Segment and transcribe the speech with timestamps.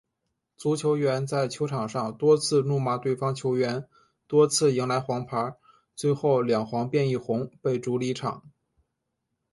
[0.57, 3.87] 足球员在球场上多次怒骂对方球员，
[4.25, 5.55] 多次迎来黄牌，
[5.93, 8.41] 最后两黄变一红，被逐离场。